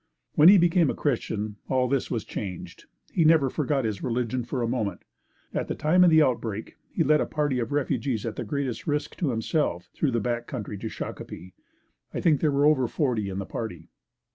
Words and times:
When 0.33 0.49
he 0.49 0.57
became 0.57 0.89
a 0.89 0.95
Christian 0.95 1.57
all 1.69 1.87
this 1.87 2.09
was 2.09 2.25
changed. 2.25 2.85
He 3.13 3.23
never 3.23 3.51
forgot 3.51 3.85
his 3.85 4.01
religion 4.01 4.43
for 4.43 4.63
a 4.63 4.67
moment. 4.67 5.03
At 5.53 5.67
the 5.67 5.75
time 5.75 6.03
of 6.03 6.09
the 6.09 6.23
outbreak 6.23 6.75
he 6.89 7.03
led 7.03 7.21
a 7.21 7.27
party 7.27 7.59
of 7.59 7.71
refugees 7.71 8.25
at 8.25 8.35
the 8.35 8.43
greatest 8.43 8.87
risk 8.87 9.15
to 9.17 9.29
himself 9.29 9.91
through 9.93 10.09
the 10.13 10.19
back 10.19 10.47
country 10.47 10.79
to 10.79 10.89
Shakopee. 10.89 11.53
I 12.15 12.19
think 12.19 12.41
there 12.41 12.49
were 12.51 12.65
over 12.65 12.87
forty 12.87 13.29
in 13.29 13.37
the 13.37 13.45
party. 13.45 13.89